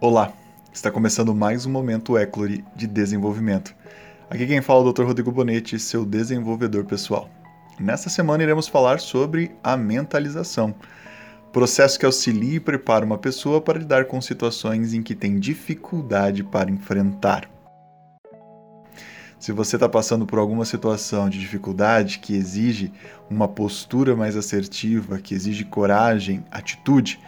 Olá, 0.00 0.32
está 0.72 0.92
começando 0.92 1.34
mais 1.34 1.66
um 1.66 1.72
Momento 1.72 2.16
Eclore 2.16 2.64
de 2.76 2.86
Desenvolvimento. 2.86 3.74
Aqui 4.30 4.46
quem 4.46 4.62
fala 4.62 4.84
é 4.84 4.88
o 4.88 4.92
Dr. 4.92 5.02
Rodrigo 5.02 5.32
Bonetti, 5.32 5.76
seu 5.76 6.06
desenvolvedor 6.06 6.84
pessoal. 6.84 7.28
Nesta 7.80 8.08
semana 8.08 8.44
iremos 8.44 8.68
falar 8.68 9.00
sobre 9.00 9.50
a 9.60 9.76
mentalização, 9.76 10.72
processo 11.52 11.98
que 11.98 12.06
auxilia 12.06 12.58
e 12.58 12.60
prepara 12.60 13.04
uma 13.04 13.18
pessoa 13.18 13.60
para 13.60 13.80
lidar 13.80 14.04
com 14.04 14.20
situações 14.20 14.94
em 14.94 15.02
que 15.02 15.16
tem 15.16 15.36
dificuldade 15.36 16.44
para 16.44 16.70
enfrentar. 16.70 17.50
Se 19.36 19.50
você 19.50 19.74
está 19.74 19.88
passando 19.88 20.24
por 20.24 20.38
alguma 20.38 20.64
situação 20.64 21.28
de 21.28 21.40
dificuldade 21.40 22.20
que 22.20 22.36
exige 22.36 22.92
uma 23.28 23.48
postura 23.48 24.14
mais 24.14 24.36
assertiva, 24.36 25.18
que 25.18 25.34
exige 25.34 25.64
coragem, 25.64 26.44
atitude, 26.52 27.18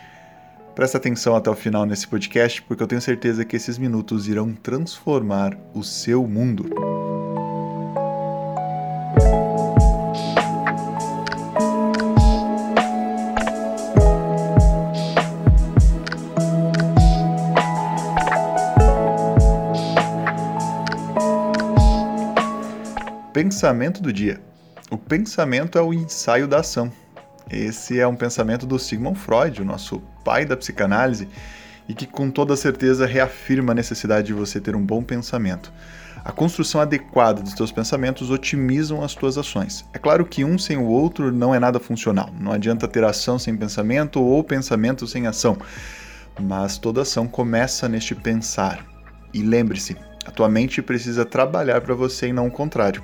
Presta 0.80 0.96
atenção 0.96 1.36
até 1.36 1.50
o 1.50 1.54
final 1.54 1.84
nesse 1.84 2.08
podcast, 2.08 2.62
porque 2.62 2.82
eu 2.82 2.86
tenho 2.86 3.02
certeza 3.02 3.44
que 3.44 3.54
esses 3.54 3.76
minutos 3.76 4.26
irão 4.26 4.54
transformar 4.54 5.54
o 5.74 5.84
seu 5.84 6.26
mundo. 6.26 6.70
Pensamento 23.34 24.00
do 24.00 24.10
dia. 24.10 24.40
O 24.90 24.96
pensamento 24.96 25.76
é 25.76 25.82
o 25.82 25.92
ensaio 25.92 26.48
da 26.48 26.60
ação. 26.60 26.90
Esse 27.50 27.98
é 27.98 28.06
um 28.06 28.14
pensamento 28.14 28.64
do 28.64 28.78
Sigmund 28.78 29.18
Freud, 29.18 29.60
o 29.60 29.64
nosso 29.64 30.00
pai 30.24 30.44
da 30.44 30.56
psicanálise, 30.56 31.28
e 31.88 31.94
que 31.94 32.06
com 32.06 32.30
toda 32.30 32.54
certeza 32.54 33.06
reafirma 33.06 33.72
a 33.72 33.74
necessidade 33.74 34.28
de 34.28 34.32
você 34.32 34.60
ter 34.60 34.76
um 34.76 34.84
bom 34.84 35.02
pensamento. 35.02 35.72
A 36.24 36.30
construção 36.30 36.80
adequada 36.80 37.42
dos 37.42 37.54
teus 37.54 37.72
pensamentos 37.72 38.30
otimizam 38.30 39.02
as 39.02 39.14
tuas 39.14 39.38
ações. 39.38 39.84
É 39.92 39.98
claro 39.98 40.24
que 40.24 40.44
um 40.44 40.58
sem 40.58 40.76
o 40.76 40.84
outro 40.84 41.32
não 41.32 41.54
é 41.54 41.58
nada 41.58 41.80
funcional. 41.80 42.30
Não 42.38 42.52
adianta 42.52 42.86
ter 42.86 43.02
ação 43.02 43.38
sem 43.38 43.56
pensamento 43.56 44.22
ou 44.22 44.44
pensamento 44.44 45.06
sem 45.06 45.26
ação. 45.26 45.56
Mas 46.38 46.76
toda 46.78 47.02
ação 47.02 47.26
começa 47.26 47.88
neste 47.88 48.14
pensar. 48.14 48.84
E 49.32 49.42
lembre-se, 49.42 49.96
a 50.26 50.30
tua 50.30 50.48
mente 50.48 50.82
precisa 50.82 51.24
trabalhar 51.24 51.80
para 51.80 51.94
você 51.94 52.28
e 52.28 52.32
não 52.32 52.46
o 52.46 52.50
contrário. 52.50 53.02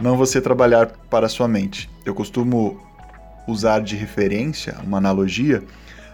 Não 0.00 0.16
você 0.16 0.40
trabalhar 0.40 0.86
para 1.10 1.26
a 1.26 1.28
sua 1.28 1.48
mente. 1.48 1.90
Eu 2.04 2.14
costumo 2.14 2.80
usar 3.46 3.80
de 3.80 3.96
referência, 3.96 4.76
uma 4.84 4.98
analogia, 4.98 5.62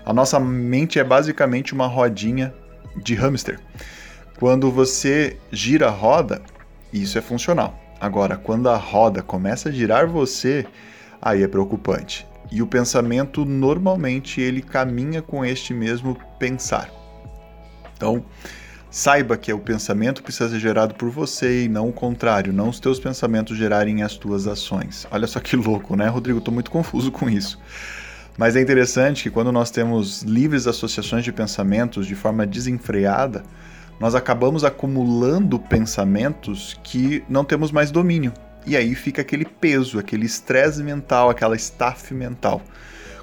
a 0.04 0.12
nossa 0.12 0.40
mente 0.40 0.98
é 0.98 1.04
basicamente 1.04 1.74
uma 1.74 1.86
rodinha 1.86 2.54
de 2.96 3.14
hamster. 3.14 3.60
Quando 4.38 4.70
você 4.70 5.36
gira 5.50 5.88
a 5.88 5.90
roda, 5.90 6.40
isso 6.92 7.18
é 7.18 7.20
funcional. 7.20 7.78
Agora, 8.00 8.36
quando 8.36 8.68
a 8.68 8.76
roda 8.76 9.22
começa 9.22 9.68
a 9.68 9.72
girar 9.72 10.06
você, 10.06 10.64
aí 11.20 11.42
é 11.42 11.48
preocupante. 11.48 12.26
E 12.50 12.62
o 12.62 12.66
pensamento 12.66 13.44
normalmente 13.44 14.40
ele 14.40 14.62
caminha 14.62 15.20
com 15.20 15.44
este 15.44 15.74
mesmo 15.74 16.16
pensar. 16.38 16.88
Então, 17.94 18.24
Saiba 18.90 19.36
que 19.36 19.52
o 19.52 19.58
pensamento 19.58 20.22
precisa 20.22 20.48
ser 20.48 20.58
gerado 20.58 20.94
por 20.94 21.10
você 21.10 21.64
e 21.64 21.68
não 21.68 21.90
o 21.90 21.92
contrário, 21.92 22.54
não 22.54 22.70
os 22.70 22.80
teus 22.80 22.98
pensamentos 22.98 23.54
gerarem 23.54 24.02
as 24.02 24.16
tuas 24.16 24.46
ações. 24.46 25.06
Olha 25.10 25.26
só 25.26 25.40
que 25.40 25.56
louco, 25.56 25.94
né, 25.94 26.08
Rodrigo? 26.08 26.38
Estou 26.38 26.54
muito 26.54 26.70
confuso 26.70 27.12
com 27.12 27.28
isso. 27.28 27.60
Mas 28.38 28.56
é 28.56 28.62
interessante 28.62 29.24
que 29.24 29.30
quando 29.30 29.52
nós 29.52 29.70
temos 29.70 30.22
livres 30.22 30.66
associações 30.66 31.22
de 31.22 31.30
pensamentos 31.30 32.06
de 32.06 32.14
forma 32.14 32.46
desenfreada, 32.46 33.42
nós 34.00 34.14
acabamos 34.14 34.64
acumulando 34.64 35.58
pensamentos 35.58 36.80
que 36.82 37.22
não 37.28 37.44
temos 37.44 37.70
mais 37.70 37.90
domínio. 37.90 38.32
E 38.64 38.74
aí 38.74 38.94
fica 38.94 39.20
aquele 39.20 39.44
peso, 39.44 39.98
aquele 39.98 40.24
estresse 40.24 40.82
mental, 40.82 41.28
aquela 41.28 41.56
estafe 41.56 42.14
mental. 42.14 42.62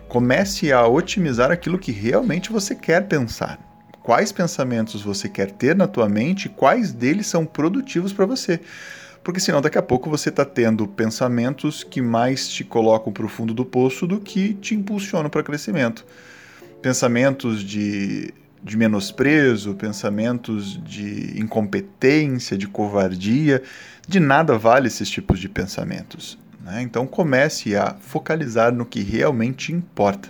Comece 0.07 0.71
a 0.71 0.85
otimizar 0.85 1.49
aquilo 1.49 1.79
que 1.79 1.91
realmente 1.91 2.51
você 2.51 2.75
quer 2.75 3.07
pensar 3.07 3.64
quais 4.05 4.31
pensamentos 4.31 5.01
você 5.01 5.27
quer 5.27 5.49
ter 5.49 5.75
na 5.75 5.87
tua 5.87 6.07
mente, 6.07 6.47
quais 6.47 6.93
deles 6.93 7.25
são 7.25 7.43
produtivos 7.43 8.13
para 8.13 8.27
você. 8.27 8.59
Porque 9.23 9.39
senão 9.39 9.59
daqui 9.59 9.79
a 9.79 9.81
pouco 9.81 10.11
você 10.11 10.29
está 10.29 10.45
tendo 10.45 10.87
pensamentos 10.87 11.83
que 11.83 12.03
mais 12.03 12.47
te 12.47 12.63
colocam 12.63 13.11
para 13.11 13.25
o 13.25 13.27
fundo 13.27 13.51
do 13.51 13.65
poço 13.65 14.05
do 14.05 14.19
que 14.19 14.53
te 14.53 14.75
impulsionam 14.75 15.27
para 15.27 15.41
crescimento. 15.41 16.05
Pensamentos 16.83 17.63
de, 17.63 18.31
de 18.63 18.77
menosprezo, 18.77 19.73
pensamentos 19.73 20.79
de 20.83 21.41
incompetência, 21.41 22.55
de 22.55 22.67
covardia, 22.67 23.63
de 24.07 24.19
nada 24.19 24.55
vale 24.55 24.85
esses 24.85 25.09
tipos 25.09 25.39
de 25.39 25.49
pensamentos. 25.49 26.37
Né? 26.63 26.83
Então 26.83 27.07
comece 27.07 27.75
a 27.75 27.95
focalizar 27.99 28.71
no 28.71 28.85
que 28.85 29.01
realmente 29.01 29.73
importa. 29.73 30.29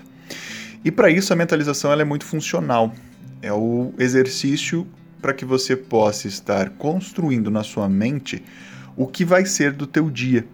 E 0.86 0.92
para 0.92 1.10
isso 1.10 1.34
a 1.34 1.36
mentalização 1.36 1.92
ela 1.92 2.04
é 2.04 2.06
muito 2.06 2.24
funcional. 2.24 2.96
É 3.46 3.54
o 3.54 3.94
exercício 4.00 4.88
para 5.22 5.32
que 5.32 5.46
você 5.46 5.76
possa 5.76 6.28
estar 6.28 6.72
construindo 6.72 7.52
na 7.52 7.62
sua 7.62 7.88
mente 7.88 8.44
o 8.98 9.06
que 9.06 9.24
vai 9.24 9.46
ser 9.46 9.72
do 9.72 9.86
teu 9.86 10.10
dia. 10.10 10.48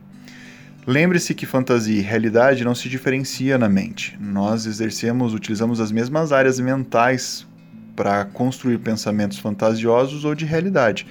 Lembre-se 0.86 1.34
que 1.34 1.46
fantasia 1.46 1.98
e 1.98 2.02
realidade 2.02 2.66
não 2.66 2.76
se 2.76 2.90
diferencia 2.90 3.58
na 3.58 3.70
mente. 3.70 4.18
Nós 4.20 4.66
exercemos, 4.66 5.34
utilizamos 5.34 5.80
as 5.80 5.90
mesmas 5.90 6.34
áreas 6.34 6.60
mentais 6.60 7.48
para 7.96 8.26
construir 8.26 8.78
pensamentos 8.80 9.38
fantasiosos 9.38 10.26
ou 10.26 10.36
de 10.36 10.44
realidade. 10.44 11.08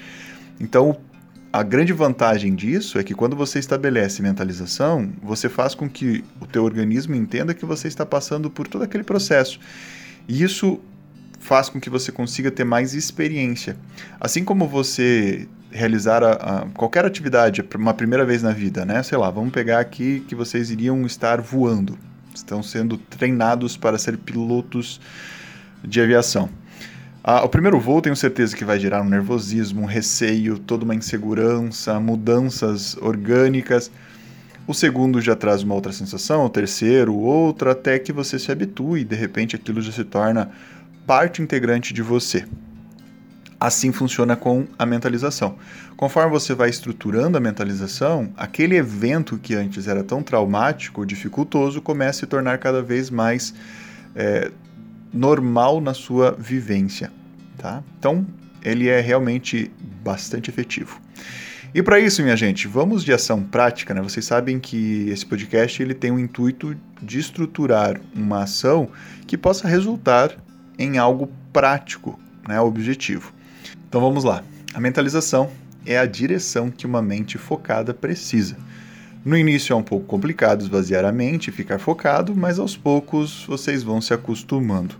Então, 0.60 0.98
a 1.50 1.62
grande 1.62 1.94
vantagem 1.94 2.54
disso 2.54 2.98
é 2.98 3.02
que 3.02 3.14
quando 3.14 3.34
você 3.34 3.58
estabelece 3.58 4.20
mentalização, 4.20 5.10
você 5.22 5.48
faz 5.48 5.74
com 5.74 5.88
que 5.88 6.22
o 6.42 6.46
teu 6.46 6.62
organismo 6.62 7.14
entenda 7.14 7.54
que 7.54 7.64
você 7.64 7.88
está 7.88 8.04
passando 8.04 8.50
por 8.50 8.68
todo 8.68 8.82
aquele 8.82 9.02
processo. 9.02 9.58
E 10.28 10.42
isso 10.42 10.78
faz 11.40 11.68
com 11.68 11.80
que 11.80 11.90
você 11.90 12.12
consiga 12.12 12.50
ter 12.50 12.64
mais 12.64 12.94
experiência. 12.94 13.76
Assim 14.20 14.44
como 14.44 14.68
você 14.68 15.48
realizar 15.72 16.22
a, 16.22 16.32
a, 16.32 16.66
qualquer 16.74 17.04
atividade 17.04 17.64
uma 17.76 17.94
primeira 17.94 18.24
vez 18.24 18.42
na 18.42 18.52
vida, 18.52 18.84
né? 18.84 19.02
Sei 19.02 19.16
lá, 19.16 19.30
vamos 19.30 19.50
pegar 19.50 19.80
aqui 19.80 20.24
que 20.28 20.34
vocês 20.34 20.70
iriam 20.70 21.04
estar 21.06 21.40
voando. 21.40 21.98
Estão 22.34 22.62
sendo 22.62 22.96
treinados 22.96 23.76
para 23.76 23.98
ser 23.98 24.16
pilotos 24.18 25.00
de 25.82 26.00
aviação. 26.00 26.48
Ah, 27.22 27.44
o 27.44 27.48
primeiro 27.48 27.78
voo 27.78 28.00
tenho 28.00 28.16
certeza 28.16 28.56
que 28.56 28.64
vai 28.64 28.78
gerar 28.78 29.02
um 29.02 29.08
nervosismo, 29.08 29.82
um 29.82 29.86
receio, 29.86 30.58
toda 30.58 30.84
uma 30.84 30.94
insegurança, 30.94 31.98
mudanças 32.00 32.96
orgânicas. 32.96 33.90
O 34.66 34.72
segundo 34.72 35.20
já 35.20 35.34
traz 35.34 35.62
uma 35.62 35.74
outra 35.74 35.92
sensação, 35.92 36.44
o 36.44 36.48
terceiro, 36.48 37.14
outra, 37.14 37.72
até 37.72 37.98
que 37.98 38.12
você 38.12 38.38
se 38.38 38.50
habitue 38.50 39.00
e 39.00 39.04
de 39.04 39.16
repente 39.16 39.56
aquilo 39.56 39.82
já 39.82 39.92
se 39.92 40.04
torna 40.04 40.50
parte 41.10 41.42
integrante 41.42 41.92
de 41.92 42.02
você. 42.02 42.46
Assim 43.58 43.90
funciona 43.90 44.36
com 44.36 44.68
a 44.78 44.86
mentalização. 44.86 45.58
Conforme 45.96 46.30
você 46.30 46.54
vai 46.54 46.70
estruturando 46.70 47.36
a 47.36 47.40
mentalização, 47.40 48.32
aquele 48.36 48.76
evento 48.76 49.36
que 49.36 49.56
antes 49.56 49.88
era 49.88 50.04
tão 50.04 50.22
traumático, 50.22 51.04
dificultoso, 51.04 51.82
começa 51.82 52.10
a 52.10 52.20
se 52.20 52.26
tornar 52.28 52.58
cada 52.58 52.80
vez 52.80 53.10
mais 53.10 53.52
é, 54.14 54.52
normal 55.12 55.80
na 55.80 55.94
sua 55.94 56.30
vivência. 56.38 57.10
Tá? 57.58 57.82
Então, 57.98 58.24
ele 58.62 58.86
é 58.86 59.00
realmente 59.00 59.68
bastante 60.04 60.48
efetivo. 60.48 61.00
E 61.74 61.82
para 61.82 61.98
isso, 61.98 62.22
minha 62.22 62.36
gente, 62.36 62.68
vamos 62.68 63.02
de 63.02 63.12
ação 63.12 63.42
prática, 63.42 63.92
né? 63.92 64.00
Vocês 64.00 64.24
sabem 64.24 64.60
que 64.60 65.08
esse 65.08 65.26
podcast 65.26 65.82
ele 65.82 65.92
tem 65.92 66.12
o 66.12 66.20
intuito 66.20 66.76
de 67.02 67.18
estruturar 67.18 68.00
uma 68.14 68.44
ação 68.44 68.88
que 69.26 69.36
possa 69.36 69.66
resultar 69.66 70.36
em 70.80 70.96
algo 70.96 71.30
prático, 71.52 72.18
né, 72.48 72.58
objetivo. 72.58 73.32
Então 73.86 74.00
vamos 74.00 74.24
lá. 74.24 74.42
A 74.72 74.80
mentalização 74.80 75.50
é 75.84 75.98
a 75.98 76.06
direção 76.06 76.70
que 76.70 76.86
uma 76.86 77.02
mente 77.02 77.36
focada 77.36 77.92
precisa. 77.92 78.56
No 79.22 79.36
início 79.36 79.74
é 79.74 79.76
um 79.76 79.82
pouco 79.82 80.06
complicado 80.06 80.62
esvaziar 80.62 81.04
a 81.04 81.12
mente 81.12 81.52
ficar 81.52 81.78
focado, 81.78 82.34
mas 82.34 82.58
aos 82.58 82.76
poucos 82.76 83.44
vocês 83.46 83.82
vão 83.82 84.00
se 84.00 84.14
acostumando. 84.14 84.96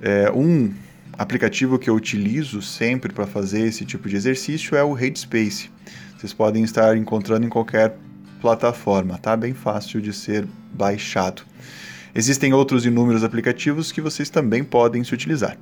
É, 0.00 0.30
um 0.30 0.72
aplicativo 1.18 1.76
que 1.76 1.90
eu 1.90 1.94
utilizo 1.96 2.62
sempre 2.62 3.12
para 3.12 3.26
fazer 3.26 3.62
esse 3.62 3.84
tipo 3.84 4.08
de 4.08 4.14
exercício 4.14 4.76
é 4.76 4.84
o 4.84 4.92
Headspace. 4.92 5.70
Vocês 6.16 6.32
podem 6.32 6.62
estar 6.62 6.96
encontrando 6.96 7.44
em 7.44 7.48
qualquer 7.48 7.96
plataforma, 8.40 9.18
tá? 9.18 9.36
Bem 9.36 9.54
fácil 9.54 10.00
de 10.00 10.12
ser 10.12 10.46
baixado. 10.72 11.42
Existem 12.14 12.52
outros 12.54 12.86
inúmeros 12.86 13.24
aplicativos 13.24 13.90
que 13.90 14.00
vocês 14.00 14.30
também 14.30 14.62
podem 14.62 15.02
se 15.02 15.12
utilizar. 15.12 15.58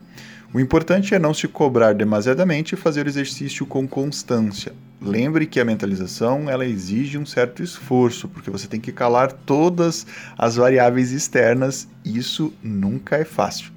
O 0.53 0.61
importante 0.61 1.15
é 1.15 1.19
não 1.19 1.33
se 1.33 1.49
cobrar 1.49 1.95
demasiadamente 1.95 2.75
e 2.75 2.79
fazer 2.79 3.07
o 3.07 3.09
exercício 3.09 3.65
com 3.65 3.89
constância. 3.89 4.75
Lembre 5.01 5.47
que 5.47 5.59
a 5.59 5.65
mentalização 5.65 6.51
ela 6.51 6.67
exige 6.67 7.17
um 7.17 7.25
certo 7.25 7.63
esforço, 7.63 8.29
porque 8.29 8.51
você 8.51 8.69
tem 8.69 8.79
que 8.79 8.93
calar 8.93 9.33
todas 9.33 10.07
as 10.37 10.57
variáveis 10.57 11.11
externas, 11.11 11.89
isso 12.05 12.53
nunca 12.63 13.17
é 13.17 13.25
fácil. 13.25 13.73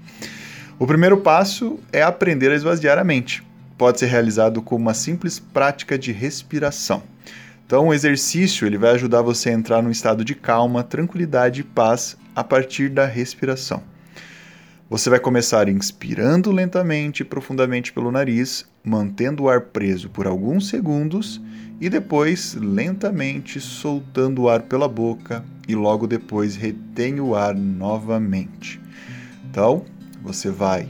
O 0.77 0.85
primeiro 0.85 1.15
passo 1.15 1.79
é 1.93 2.03
aprender 2.03 2.51
a 2.51 2.55
esvaziar 2.55 2.99
a 2.99 3.05
mente. 3.05 3.41
Pode 3.77 3.99
ser 3.99 4.07
realizado 4.07 4.61
com 4.61 4.75
uma 4.75 4.93
simples 4.93 5.39
prática 5.39 5.97
de 5.97 6.11
respiração. 6.11 7.01
Então, 7.65 7.87
o 7.87 7.93
exercício 7.93 8.67
ele 8.67 8.77
vai 8.77 8.91
ajudar 8.91 9.23
você 9.23 9.49
a 9.49 9.53
entrar 9.53 9.81
num 9.81 9.89
estado 9.89 10.23
de 10.23 10.35
calma, 10.35 10.83
tranquilidade 10.83 11.61
e 11.61 11.63
paz 11.63 12.15
a 12.35 12.43
partir 12.43 12.89
da 12.89 13.05
respiração. 13.05 13.81
Você 14.87 15.09
vai 15.09 15.19
começar 15.19 15.67
inspirando 15.67 16.51
lentamente 16.51 17.21
e 17.21 17.25
profundamente 17.25 17.91
pelo 17.91 18.11
nariz, 18.11 18.65
mantendo 18.83 19.43
o 19.43 19.49
ar 19.49 19.61
preso 19.61 20.09
por 20.09 20.27
alguns 20.27 20.67
segundos 20.69 21.41
e 21.81 21.89
depois 21.89 22.53
lentamente 22.53 23.59
soltando 23.59 24.43
o 24.43 24.49
ar 24.49 24.61
pela 24.61 24.87
boca 24.87 25.43
e 25.67 25.73
logo 25.73 26.05
depois 26.05 26.55
retém 26.55 27.19
o 27.19 27.33
ar 27.33 27.55
novamente. 27.55 28.79
Então, 29.49 29.85
você 30.21 30.51
vai 30.51 30.87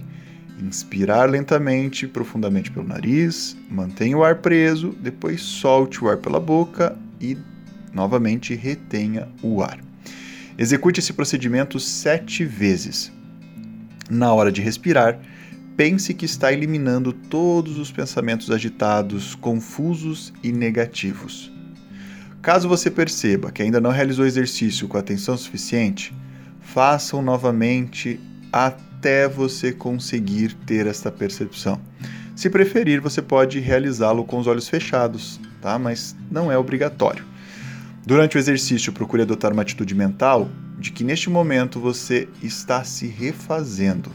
inspirar 0.59 1.29
lentamente, 1.29 2.07
profundamente 2.07 2.71
pelo 2.71 2.87
nariz, 2.87 3.57
mantenha 3.69 4.17
o 4.17 4.23
ar 4.23 4.37
preso, 4.37 4.95
depois 5.01 5.41
solte 5.41 6.03
o 6.03 6.09
ar 6.09 6.17
pela 6.17 6.39
boca 6.39 6.97
e 7.19 7.37
novamente 7.93 8.53
retenha 8.55 9.27
o 9.41 9.61
ar. 9.61 9.79
Execute 10.57 10.99
esse 10.99 11.13
procedimento 11.13 11.79
sete 11.79 12.45
vezes. 12.45 13.11
Na 14.09 14.33
hora 14.33 14.51
de 14.51 14.61
respirar, 14.61 15.19
pense 15.75 16.13
que 16.13 16.25
está 16.25 16.53
eliminando 16.53 17.11
todos 17.11 17.77
os 17.77 17.91
pensamentos 17.91 18.49
agitados, 18.49 19.35
confusos 19.35 20.33
e 20.41 20.51
negativos. 20.51 21.51
Caso 22.41 22.69
você 22.69 22.91
perceba 22.91 23.51
que 23.51 23.63
ainda 23.63 23.81
não 23.81 23.89
realizou 23.89 24.23
o 24.23 24.27
exercício 24.27 24.87
com 24.87 24.97
atenção 24.97 25.35
suficiente, 25.35 26.13
faça-o 26.61 27.21
novamente 27.21 28.19
até 28.53 28.84
você 29.27 29.71
conseguir 29.71 30.53
ter 30.65 30.87
esta 30.87 31.11
percepção. 31.11 31.79
Se 32.35 32.49
preferir, 32.49 32.99
você 32.99 33.21
pode 33.21 33.59
realizá-lo 33.59 34.25
com 34.25 34.37
os 34.39 34.47
olhos 34.47 34.67
fechados, 34.67 35.39
tá? 35.61 35.79
Mas 35.79 36.15
não 36.29 36.51
é 36.51 36.57
obrigatório. 36.57 37.23
Durante 38.05 38.37
o 38.37 38.39
exercício, 38.39 38.91
procure 38.91 39.23
adotar 39.23 39.53
uma 39.53 39.61
atitude 39.61 39.95
mental 39.95 40.49
de 40.77 40.91
que 40.91 41.03
neste 41.03 41.29
momento 41.29 41.79
você 41.79 42.27
está 42.43 42.83
se 42.83 43.07
refazendo. 43.07 44.11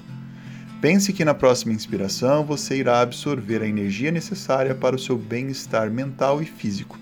Pense 0.81 1.13
que 1.13 1.25
na 1.25 1.35
próxima 1.35 1.73
inspiração 1.73 2.45
você 2.45 2.77
irá 2.77 3.01
absorver 3.01 3.63
a 3.63 3.67
energia 3.67 4.11
necessária 4.11 4.75
para 4.75 4.97
o 4.97 4.99
seu 4.99 5.17
bem-estar 5.17 5.91
mental 5.91 6.43
e 6.43 6.47
físico. 6.47 6.99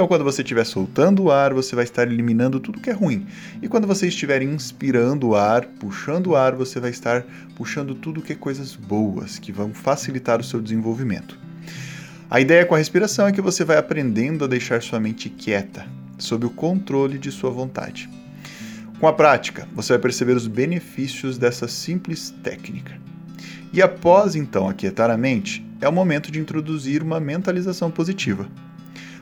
Então, 0.00 0.08
quando 0.08 0.24
você 0.24 0.40
estiver 0.40 0.64
soltando 0.64 1.24
o 1.24 1.30
ar, 1.30 1.52
você 1.52 1.76
vai 1.76 1.84
estar 1.84 2.08
eliminando 2.08 2.58
tudo 2.58 2.80
que 2.80 2.88
é 2.88 2.92
ruim. 2.94 3.26
E 3.60 3.68
quando 3.68 3.86
você 3.86 4.08
estiver 4.08 4.40
inspirando 4.40 5.28
o 5.28 5.36
ar, 5.36 5.66
puxando 5.78 6.28
o 6.28 6.36
ar, 6.36 6.54
você 6.54 6.80
vai 6.80 6.88
estar 6.88 7.22
puxando 7.54 7.94
tudo 7.94 8.22
que 8.22 8.32
é 8.32 8.34
coisas 8.34 8.74
boas, 8.74 9.38
que 9.38 9.52
vão 9.52 9.74
facilitar 9.74 10.40
o 10.40 10.42
seu 10.42 10.58
desenvolvimento. 10.58 11.38
A 12.30 12.40
ideia 12.40 12.64
com 12.64 12.74
a 12.74 12.78
respiração 12.78 13.26
é 13.26 13.32
que 13.32 13.42
você 13.42 13.62
vai 13.62 13.76
aprendendo 13.76 14.42
a 14.42 14.48
deixar 14.48 14.80
sua 14.80 14.98
mente 14.98 15.28
quieta, 15.28 15.86
sob 16.16 16.46
o 16.46 16.50
controle 16.50 17.18
de 17.18 17.30
sua 17.30 17.50
vontade. 17.50 18.08
Com 18.98 19.06
a 19.06 19.12
prática, 19.12 19.68
você 19.74 19.92
vai 19.92 20.00
perceber 20.00 20.32
os 20.32 20.46
benefícios 20.46 21.36
dessa 21.36 21.68
simples 21.68 22.30
técnica. 22.42 22.98
E 23.70 23.82
após 23.82 24.34
então 24.34 24.66
aquietar 24.66 25.10
a 25.10 25.18
mente, 25.18 25.62
é 25.78 25.86
o 25.86 25.92
momento 25.92 26.32
de 26.32 26.40
introduzir 26.40 27.02
uma 27.02 27.20
mentalização 27.20 27.90
positiva. 27.90 28.48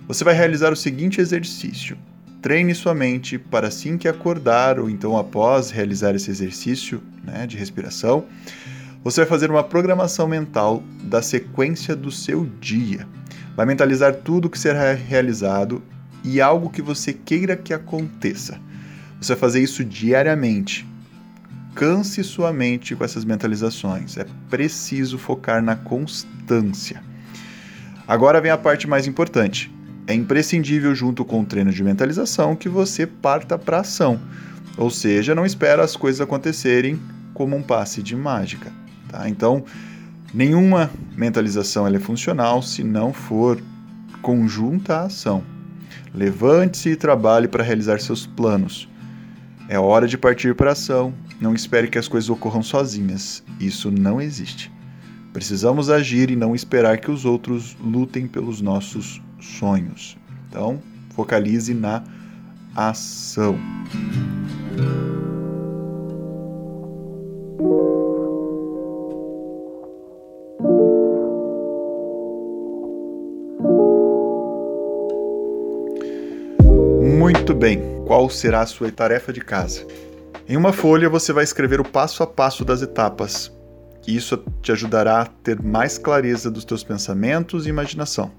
Você 0.08 0.24
vai 0.24 0.32
realizar 0.32 0.72
o 0.72 0.76
seguinte 0.76 1.20
exercício: 1.20 1.98
treine 2.40 2.74
sua 2.74 2.94
mente 2.94 3.38
para 3.38 3.68
assim 3.68 3.98
que 3.98 4.08
acordar 4.08 4.80
ou 4.80 4.88
então 4.88 5.18
após 5.18 5.70
realizar 5.70 6.14
esse 6.14 6.30
exercício 6.30 7.02
né, 7.22 7.46
de 7.46 7.58
respiração, 7.58 8.24
você 9.04 9.20
vai 9.20 9.28
fazer 9.28 9.50
uma 9.50 9.62
programação 9.62 10.26
mental 10.26 10.82
da 11.04 11.20
sequência 11.20 11.94
do 11.94 12.10
seu 12.10 12.46
dia. 12.58 13.06
Vai 13.54 13.66
mentalizar 13.66 14.14
tudo 14.14 14.48
que 14.48 14.58
será 14.58 14.94
realizado 14.94 15.82
e 16.24 16.40
algo 16.40 16.70
que 16.70 16.80
você 16.80 17.12
queira 17.12 17.54
que 17.54 17.74
aconteça. 17.74 18.58
Você 19.20 19.34
vai 19.34 19.40
fazer 19.40 19.62
isso 19.62 19.84
diariamente. 19.84 20.88
Canse 21.74 22.24
sua 22.24 22.50
mente 22.50 22.96
com 22.96 23.04
essas 23.04 23.26
mentalizações. 23.26 24.16
É 24.16 24.24
preciso 24.48 25.18
focar 25.18 25.62
na 25.62 25.76
constância. 25.76 27.02
Agora 28.06 28.40
vem 28.40 28.50
a 28.50 28.56
parte 28.56 28.88
mais 28.88 29.06
importante. 29.06 29.70
É 30.08 30.14
imprescindível, 30.14 30.94
junto 30.94 31.22
com 31.22 31.42
o 31.42 31.44
treino 31.44 31.70
de 31.70 31.84
mentalização, 31.84 32.56
que 32.56 32.66
você 32.66 33.06
parta 33.06 33.58
para 33.58 33.80
ação. 33.80 34.18
Ou 34.78 34.88
seja, 34.88 35.34
não 35.34 35.44
espera 35.44 35.84
as 35.84 35.96
coisas 35.96 36.18
acontecerem 36.18 36.98
como 37.34 37.54
um 37.54 37.62
passe 37.62 38.02
de 38.02 38.16
mágica. 38.16 38.72
Tá? 39.10 39.28
Então, 39.28 39.62
nenhuma 40.32 40.90
mentalização 41.14 41.86
é 41.86 41.98
funcional 41.98 42.62
se 42.62 42.82
não 42.82 43.12
for 43.12 43.60
conjunta 44.22 44.94
à 44.94 45.02
ação. 45.02 45.44
Levante-se 46.14 46.88
e 46.88 46.96
trabalhe 46.96 47.46
para 47.46 47.62
realizar 47.62 48.00
seus 48.00 48.26
planos. 48.26 48.88
É 49.68 49.78
hora 49.78 50.08
de 50.08 50.16
partir 50.16 50.54
para 50.54 50.70
a 50.70 50.72
ação. 50.72 51.12
Não 51.38 51.52
espere 51.52 51.86
que 51.86 51.98
as 51.98 52.08
coisas 52.08 52.30
ocorram 52.30 52.62
sozinhas. 52.62 53.44
Isso 53.60 53.90
não 53.90 54.22
existe. 54.22 54.72
Precisamos 55.34 55.90
agir 55.90 56.30
e 56.30 56.36
não 56.36 56.54
esperar 56.54 56.96
que 56.96 57.10
os 57.10 57.26
outros 57.26 57.76
lutem 57.78 58.26
pelos 58.26 58.62
nossos 58.62 59.20
sonhos. 59.40 60.16
Então, 60.48 60.80
focalize 61.14 61.74
na 61.74 62.02
ação. 62.74 63.58
Muito 77.02 77.54
bem, 77.54 77.82
qual 78.06 78.30
será 78.30 78.60
a 78.60 78.66
sua 78.66 78.90
tarefa 78.90 79.32
de 79.32 79.40
casa? 79.40 79.86
Em 80.48 80.56
uma 80.56 80.72
folha 80.72 81.10
você 81.10 81.32
vai 81.32 81.44
escrever 81.44 81.80
o 81.80 81.84
passo 81.84 82.22
a 82.22 82.26
passo 82.26 82.64
das 82.64 82.80
etapas. 82.80 83.52
Isso 84.06 84.42
te 84.62 84.72
ajudará 84.72 85.20
a 85.20 85.26
ter 85.26 85.60
mais 85.62 85.98
clareza 85.98 86.50
dos 86.50 86.64
teus 86.64 86.82
pensamentos 86.82 87.66
e 87.66 87.68
imaginação. 87.68 88.30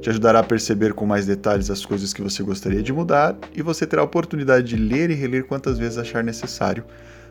Te 0.00 0.10
ajudará 0.10 0.40
a 0.40 0.44
perceber 0.44 0.92
com 0.92 1.06
mais 1.06 1.26
detalhes 1.26 1.70
as 1.70 1.84
coisas 1.84 2.12
que 2.12 2.22
você 2.22 2.42
gostaria 2.42 2.82
de 2.82 2.92
mudar 2.92 3.36
e 3.54 3.62
você 3.62 3.86
terá 3.86 4.02
a 4.02 4.04
oportunidade 4.04 4.66
de 4.66 4.76
ler 4.76 5.10
e 5.10 5.14
reler 5.14 5.46
quantas 5.46 5.78
vezes 5.78 5.98
achar 5.98 6.22
necessário 6.22 6.84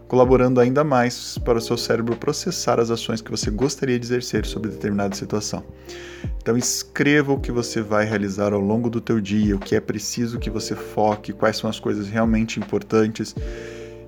colaborando 0.07 0.59
ainda 0.59 0.83
mais 0.83 1.38
para 1.39 1.57
o 1.57 1.62
seu 1.62 1.77
cérebro 1.77 2.15
processar 2.15 2.79
as 2.79 2.91
ações 2.91 3.21
que 3.21 3.31
você 3.31 3.50
gostaria 3.50 3.97
de 4.00 4.06
exercer 4.06 4.45
sobre 4.45 4.69
determinada 4.69 5.15
situação. 5.15 5.63
Então 6.37 6.57
escreva 6.57 7.33
o 7.33 7.40
que 7.40 7.51
você 7.51 7.81
vai 7.81 8.06
realizar 8.06 8.54
ao 8.54 8.59
longo 8.59 8.90
do 8.90 9.01
teu 9.01 9.19
dia, 9.19 9.56
o 9.56 9.59
que 9.59 9.75
é 9.75 9.80
preciso 9.80 10.40
que 10.40 10.49
você 10.49 10.75
foque, 10.75 11.33
quais 11.33 11.57
são 11.57 11.69
as 11.69 11.80
coisas 11.80 12.07
realmente 12.07 12.59
importantes 12.59 13.35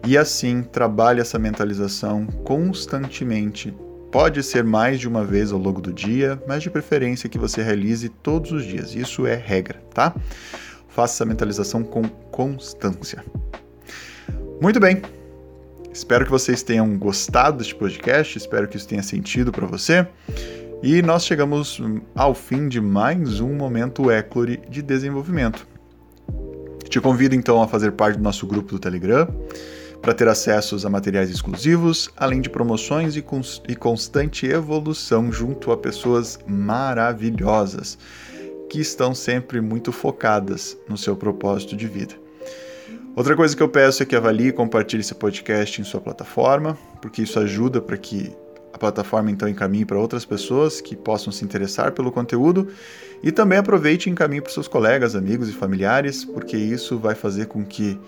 e 0.06 0.18
assim 0.18 0.62
trabalhe 0.62 1.20
essa 1.20 1.40
mentalização 1.40 2.26
constantemente. 2.44 3.74
Pode 4.12 4.42
ser 4.44 4.64
mais 4.64 5.00
de 5.00 5.08
uma 5.08 5.24
vez 5.24 5.52
ao 5.52 5.60
longo 5.60 5.82
do 5.82 5.94
dia, 5.94 6.42
mas 6.48 6.64
de 6.64 6.70
preferência 6.70 7.30
que 7.30 7.38
você 7.38 7.62
realize 7.62 8.10
todos 8.10 8.52
os 8.52 8.66
dias. 8.66 8.96
Isso 8.96 9.28
é 9.28 9.36
regra, 9.36 9.82
tá? 9.94 10.16
Faça 10.88 11.16
essa 11.16 11.26
mentalização 11.26 11.84
com 11.84 12.04
constância. 12.04 13.24
Muito 14.62 14.80
bem, 14.80 15.02
Espero 15.98 16.26
que 16.26 16.30
vocês 16.30 16.62
tenham 16.62 16.96
gostado 16.96 17.58
deste 17.58 17.74
podcast, 17.74 18.38
espero 18.38 18.68
que 18.68 18.78
isso 18.78 18.88
tenha 18.88 19.02
sentido 19.02 19.52
para 19.52 19.66
você. 19.66 20.06
E 20.84 21.02
nós 21.02 21.26
chegamos 21.26 21.82
ao 22.14 22.36
fim 22.36 22.68
de 22.68 22.80
mais 22.80 23.40
um 23.40 23.56
momento 23.56 24.12
Eclore 24.12 24.62
de 24.70 24.84
desenvolvimento. 24.84 25.68
Te 26.88 27.02
convido 27.02 27.34
então 27.34 27.60
a 27.64 27.68
fazer 27.68 27.94
parte 27.94 28.18
do 28.18 28.24
nosso 28.24 28.46
grupo 28.46 28.74
do 28.74 28.80
Telegram 28.80 29.28
para 30.08 30.14
ter 30.14 30.30
acessos 30.30 30.86
a 30.86 30.90
materiais 30.90 31.30
exclusivos, 31.30 32.10
além 32.16 32.40
de 32.40 32.50
promoções 32.50 33.18
e, 33.18 33.22
cons 33.22 33.62
e 33.68 33.76
constante 33.76 34.46
evolução 34.46 35.34
junto 35.34 35.70
a 35.70 35.76
pessoas 35.76 36.40
maravilhosas 36.48 37.98
que 38.70 38.80
estão 38.80 39.14
sempre 39.14 39.60
muito 39.60 39.92
focadas 39.92 40.78
no 40.88 40.98
seu 40.98 41.14
propósito 41.14 41.76
de 41.76 41.88
vida. 41.88 42.16
Outra 43.18 43.36
coisa 43.36 43.54
que 43.54 43.62
eu 43.62 43.68
peço 43.68 44.02
é 44.02 44.06
que 44.06 44.16
avalie 44.16 44.48
e 44.48 44.54
compartilhe 44.54 45.02
esse 45.02 45.14
podcast 45.14 45.82
em 45.82 45.84
sua 45.84 46.00
plataforma, 46.00 46.78
porque 47.02 47.24
isso 47.24 47.38
ajuda 47.38 47.82
para 47.82 47.98
que 47.98 48.32
a 48.72 48.78
plataforma 48.78 49.30
então 49.30 49.50
encaminhe 49.50 49.84
para 49.84 50.00
outras 50.00 50.24
pessoas 50.24 50.80
que 50.80 50.96
possam 50.96 51.34
se 51.34 51.44
interessar 51.44 51.92
pelo 51.92 52.14
conteúdo 52.14 52.70
e 53.22 53.30
também 53.30 53.58
aproveite 53.58 54.08
e 54.08 54.14
encaminhe 54.14 54.40
para 54.40 54.54
seus 54.54 54.70
colegas, 54.70 55.18
amigos 55.18 55.50
e 55.50 55.52
familiares, 55.52 56.24
porque 56.24 56.56
isso 56.56 56.98
vai 56.98 57.14
fazer 57.14 57.48
com 57.48 57.66
que 57.66 58.00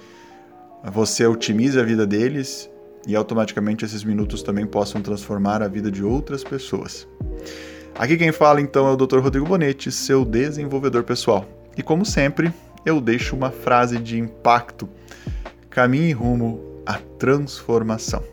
você 0.83 1.25
otimize 1.25 1.79
a 1.79 1.83
vida 1.83 2.05
deles 2.05 2.69
e 3.07 3.15
automaticamente 3.15 3.86
esses 3.86 4.03
minutos 4.03 4.43
também 4.43 4.65
possam 4.65 5.01
transformar 5.01 5.62
a 5.62 5.67
vida 5.67 5.91
de 5.91 6.03
outras 6.03 6.43
pessoas. 6.43 7.07
Aqui 7.98 8.17
quem 8.17 8.31
fala 8.31 8.62
então 8.62 8.88
é 8.88 8.91
o 8.91 8.95
Dr. 8.95 9.19
Rodrigo 9.19 9.45
Bonetti, 9.45 9.91
seu 9.91 10.24
desenvolvedor 10.24 11.03
pessoal. 11.03 11.45
E 11.77 11.83
como 11.83 12.05
sempre, 12.05 12.53
eu 12.86 13.01
deixo 13.01 13.36
uma 13.36 13.51
frase 13.51 13.98
de 14.00 14.17
impacto. 14.17 14.88
Caminhe 15.69 16.12
rumo 16.12 16.81
à 16.86 16.93
transformação. 17.17 18.24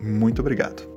Muito 0.00 0.40
obrigado. 0.40 0.88